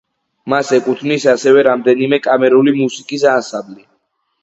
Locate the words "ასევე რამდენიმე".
1.35-2.21